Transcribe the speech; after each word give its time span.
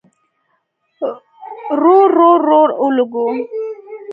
رور، 1.81 2.09
رور، 2.17 2.39
رور 2.49 2.69
اولګوو 2.81 3.29